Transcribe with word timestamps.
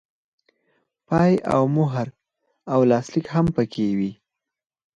پای 1.07 1.31
او 1.53 1.63
مهر 1.75 2.07
او 2.73 2.79
لاسلیک 2.89 3.25
هم 3.35 3.45
پکې 3.55 3.87
وي. 3.97 4.11